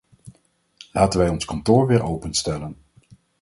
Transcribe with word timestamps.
Laten 0.91 1.19
wij 1.19 1.29
ons 1.29 1.45
kantoor 1.45 1.87
weer 1.87 2.03
openstellen. 2.03 2.77